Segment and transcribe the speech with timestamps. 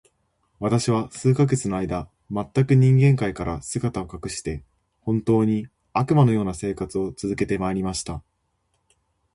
[0.59, 4.63] 私は数ヶ月の間、全く人間界から姿を隠して、
[5.01, 8.23] 本当に、悪魔の様な生活を続けて参りました。